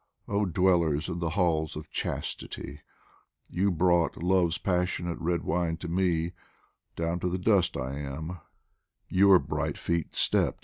[0.27, 2.81] Oh dwellers in the halls of Chastity!
[3.47, 6.31] You brought Love's passionate red wine to me,
[6.95, 8.39] Down to the dust I am,
[9.09, 10.57] your bright feet stept.